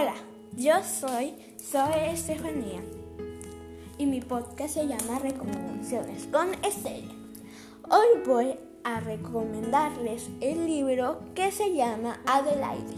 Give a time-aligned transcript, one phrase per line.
[0.00, 0.14] Hola,
[0.56, 2.80] yo soy Zoe Estefanía
[3.98, 7.12] y mi podcast se llama Recomendaciones con Estrella.
[7.90, 12.94] Hoy voy a recomendarles el libro que se llama Adelaide.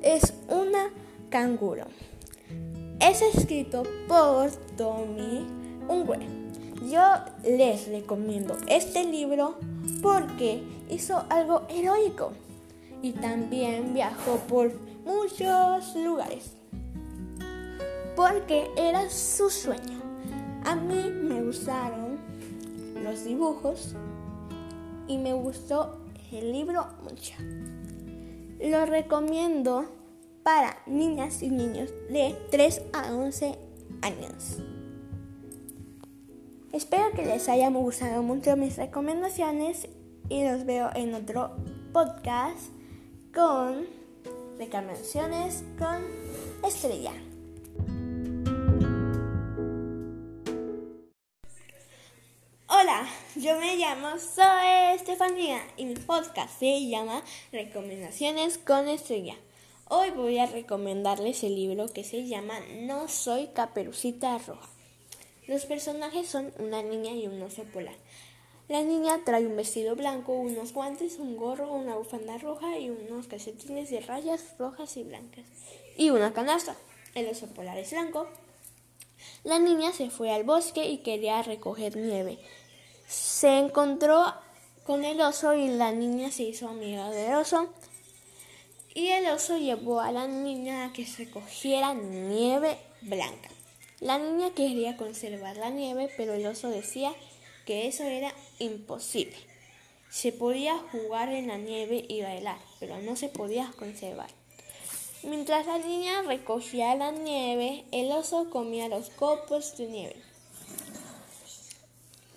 [0.00, 0.88] Es una
[1.28, 1.84] canguro.
[3.00, 5.46] Es escrito por Tommy
[5.88, 6.26] Ungue.
[6.90, 7.02] Yo
[7.44, 9.58] les recomiendo este libro
[10.00, 12.32] porque hizo algo heroico
[13.02, 14.72] y también viajó por
[15.10, 16.52] muchos lugares
[18.14, 20.00] porque era su sueño.
[20.64, 22.18] A mí me gustaron
[23.02, 23.94] los dibujos
[25.08, 26.00] y me gustó
[26.30, 27.34] el libro mucho.
[28.60, 29.86] Lo recomiendo
[30.42, 33.58] para niñas y niños de 3 a 11
[34.02, 34.58] años.
[36.72, 39.88] Espero que les hayan gustado mucho mis recomendaciones
[40.28, 41.56] y los veo en otro
[41.92, 42.70] podcast
[43.34, 43.99] con
[44.60, 46.04] recomendaciones con
[46.62, 47.12] Estrella.
[52.68, 57.22] Hola, yo me llamo Zoe Estefanía y mi podcast se llama
[57.52, 59.36] Recomendaciones con Estrella.
[59.88, 64.68] Hoy voy a recomendarles el libro que se llama No soy Caperucita Roja.
[65.48, 67.96] Los personajes son una niña y un oso polar.
[68.70, 73.26] La niña trae un vestido blanco, unos guantes, un gorro, una bufanda roja y unos
[73.26, 75.44] calcetines de rayas rojas y blancas.
[75.96, 76.76] Y una canasta.
[77.16, 78.28] El oso polar es blanco.
[79.42, 82.38] La niña se fue al bosque y quería recoger nieve.
[83.08, 84.24] Se encontró
[84.86, 87.74] con el oso y la niña se hizo amiga del oso.
[88.94, 93.48] Y el oso llevó a la niña a que se cogiera nieve blanca.
[93.98, 97.12] La niña quería conservar la nieve, pero el oso decía
[97.64, 99.36] que eso era imposible.
[100.10, 104.30] Se podía jugar en la nieve y bailar, pero no se podía conservar.
[105.22, 110.16] Mientras la niña recogía la nieve, el oso comía los copos de nieve.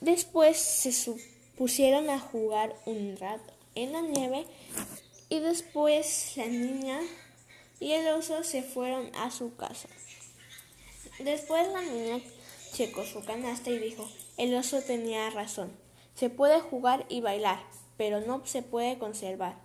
[0.02, 1.16] Después se
[1.58, 4.46] pusieron a jugar un rato en la nieve
[5.30, 7.00] y después la niña
[7.80, 9.88] y el oso se fueron a su casa.
[11.20, 12.20] Después la niña
[12.74, 15.72] checó su canasta y dijo, el oso tenía razón.
[16.16, 17.60] Se puede jugar y bailar,
[17.98, 19.56] pero no se puede conservar.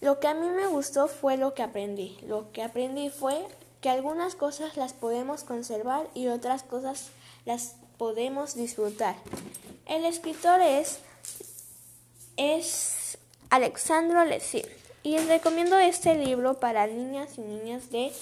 [0.00, 2.18] Lo que a mí me gustó fue lo que aprendí.
[2.26, 3.46] Lo que aprendí fue
[3.80, 7.10] que algunas cosas las podemos conservar y otras cosas
[7.44, 9.16] las podemos disfrutar.
[9.86, 10.98] El escritor es,
[12.36, 13.18] es
[13.48, 14.62] Alexandro Lesí
[15.02, 18.12] y recomiendo este libro para niñas y niños de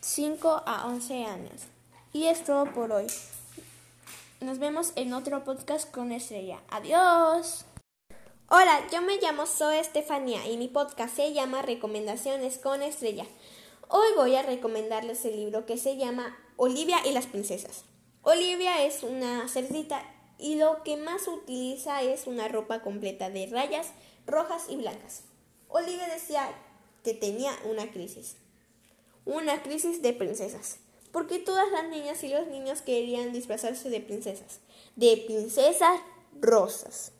[0.00, 1.62] 5 a 11 años.
[2.12, 3.06] Y es todo por hoy.
[4.42, 6.60] Nos vemos en otro podcast con Estrella.
[6.68, 7.64] Adiós.
[8.48, 13.24] Hola, yo me llamo Zoe Estefanía y mi podcast se llama Recomendaciones con Estrella.
[13.86, 17.84] Hoy voy a recomendarles el libro que se llama Olivia y las princesas.
[18.22, 20.02] Olivia es una cerdita
[20.38, 23.92] y lo que más utiliza es una ropa completa de rayas
[24.26, 25.22] rojas y blancas.
[25.68, 26.52] Olivia decía
[27.04, 28.38] que tenía una crisis.
[29.24, 30.80] Una crisis de princesas
[31.12, 34.60] porque todas las niñas y los niños querían disfrazarse de princesas,
[34.96, 36.00] de princesas
[36.40, 37.12] rosas.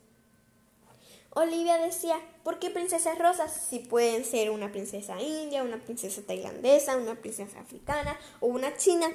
[1.35, 6.97] Olivia decía, ¿por qué princesas rosas si pueden ser una princesa india, una princesa tailandesa,
[6.97, 9.09] una princesa africana o una china?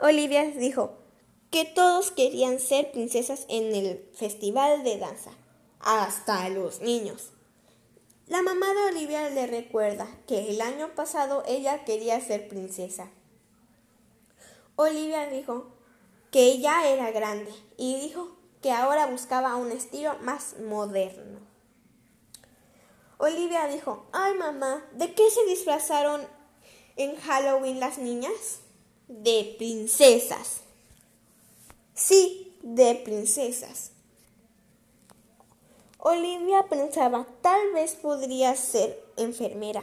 [0.00, 0.92] Olivia dijo
[1.50, 5.30] que todos querían ser princesas en el festival de danza,
[5.80, 7.30] hasta los niños.
[8.26, 13.10] La mamá de Olivia le recuerda que el año pasado ella quería ser princesa
[14.80, 15.66] Olivia dijo
[16.30, 21.40] que ella era grande y dijo que ahora buscaba un estilo más moderno.
[23.16, 26.24] Olivia dijo, ay mamá, ¿de qué se disfrazaron
[26.94, 28.60] en Halloween las niñas?
[29.08, 30.60] De princesas.
[31.94, 33.90] Sí, de princesas.
[35.98, 39.82] Olivia pensaba, tal vez podría ser enfermera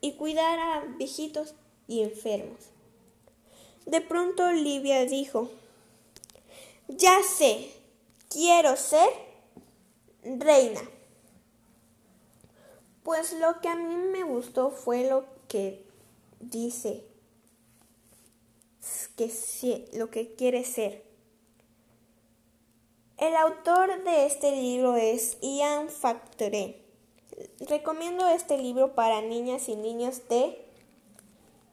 [0.00, 1.56] y cuidar a viejitos
[1.88, 2.77] y enfermos.
[3.88, 5.50] De pronto Olivia dijo,
[6.88, 7.70] ya sé,
[8.28, 9.08] quiero ser
[10.22, 10.82] reina.
[13.02, 15.86] Pues lo que a mí me gustó fue lo que
[16.38, 17.02] dice,
[19.16, 21.02] que lo que quiere ser.
[23.16, 26.84] El autor de este libro es Ian Factoré.
[27.60, 30.67] Recomiendo este libro para niñas y niños de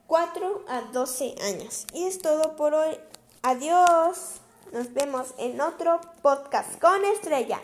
[0.07, 1.87] 4 a 12 años.
[1.93, 2.95] Y es todo por hoy.
[3.41, 4.39] Adiós.
[4.71, 7.59] Nos vemos en otro podcast con Estrella.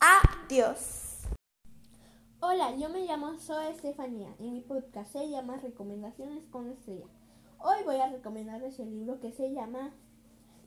[0.00, 1.22] Adiós.
[2.40, 7.06] Hola, yo me llamo Zoe Estefanía y mi podcast se llama Recomendaciones con Estrella.
[7.60, 9.92] Hoy voy a recomendarles el libro que se llama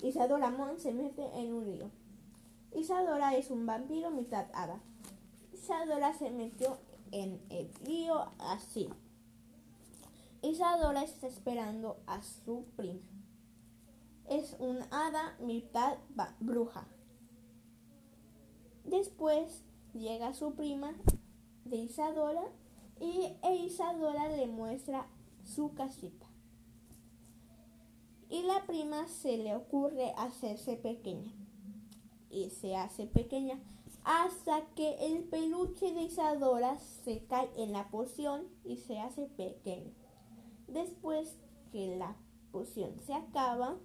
[0.01, 1.91] Isadora Mon se mete en un río.
[2.73, 4.81] Isadora es un vampiro mitad hada.
[5.53, 6.77] Isadora se metió
[7.11, 8.89] en el río así.
[10.41, 13.01] Isadora está esperando a su prima.
[14.29, 15.97] Es un hada mitad
[16.39, 16.87] bruja.
[18.85, 20.93] Después llega su prima
[21.65, 22.43] de Isadora
[23.01, 25.07] y e Isadora le muestra
[25.43, 26.25] su casita.
[28.29, 31.33] Y la prima se le ocurre hacerse pequeña.
[32.29, 33.59] Y se hace pequeña
[34.05, 39.98] hasta que el peluche de Isadora se cae en la poción y se hace pequeño.
[40.73, 41.37] Después
[41.71, 42.15] que la
[42.51, 43.77] poción se acaba,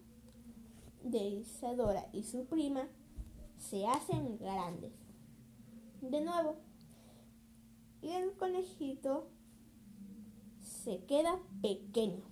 [1.04, 2.88] de Isadora y su prima
[3.58, 4.92] se hacen grandes.
[6.00, 6.56] De nuevo,
[8.02, 9.28] y el conejito
[10.60, 12.22] se queda pequeño.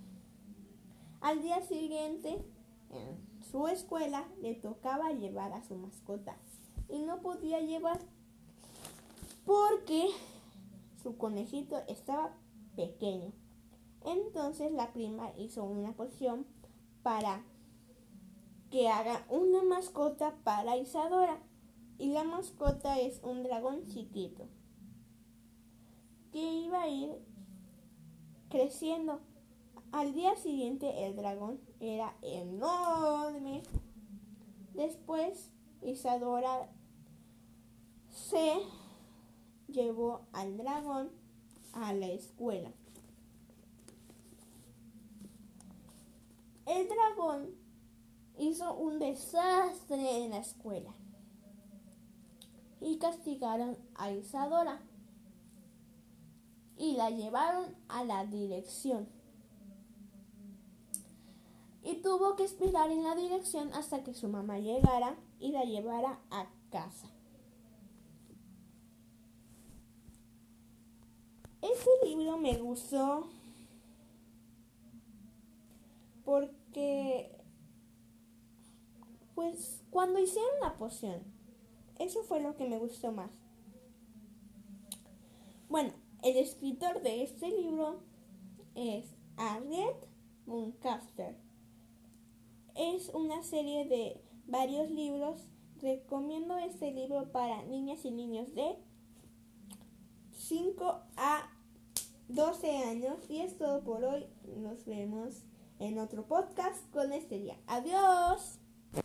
[1.21, 2.45] Al día siguiente,
[2.89, 6.37] en su escuela, le tocaba llevar a su mascota
[6.89, 7.99] y no podía llevar
[9.45, 10.09] porque
[11.01, 12.35] su conejito estaba
[12.75, 13.31] pequeño.
[14.05, 16.45] Entonces la prima hizo una poción
[17.03, 17.43] para
[18.69, 21.37] que haga una mascota para Isadora.
[21.97, 24.47] Y la mascota es un dragón chiquito
[26.31, 27.11] que iba a ir
[28.49, 29.21] creciendo.
[29.91, 33.61] Al día siguiente el dragón era enorme.
[34.73, 35.51] Después
[35.83, 36.69] Isadora
[38.09, 38.53] se
[39.67, 41.11] llevó al dragón
[41.73, 42.71] a la escuela.
[46.65, 47.55] El dragón
[48.37, 50.93] hizo un desastre en la escuela
[52.79, 54.81] y castigaron a Isadora
[56.77, 59.07] y la llevaron a la dirección.
[61.83, 66.19] Y tuvo que esperar en la dirección hasta que su mamá llegara y la llevara
[66.31, 67.07] a casa.
[71.61, 73.27] Ese libro me gustó
[76.25, 77.31] porque,
[79.35, 81.21] pues, cuando hicieron la poción,
[81.99, 83.31] eso fue lo que me gustó más.
[85.69, 88.01] Bueno, el escritor de este libro
[88.75, 89.05] es
[89.37, 89.95] Harriet
[90.45, 91.35] Muncaster.
[92.75, 95.49] Es una serie de varios libros.
[95.81, 98.77] Recomiendo este libro para niñas y niños de
[100.31, 101.49] 5 a
[102.29, 103.17] 12 años.
[103.29, 104.25] Y es todo por hoy.
[104.57, 105.43] Nos vemos
[105.79, 107.57] en otro podcast con este día.
[107.67, 108.62] Adiós.